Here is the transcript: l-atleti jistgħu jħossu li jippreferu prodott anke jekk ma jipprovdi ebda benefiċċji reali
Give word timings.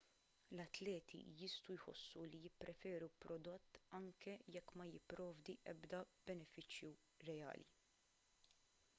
l-atleti 0.53 1.17
jistgħu 1.41 1.73
jħossu 1.81 2.23
li 2.29 2.39
jippreferu 2.45 3.09
prodott 3.25 3.77
anke 3.99 4.33
jekk 4.55 4.73
ma 4.81 4.87
jipprovdi 4.93 5.55
ebda 5.73 5.99
benefiċċji 6.31 6.95
reali 7.29 7.69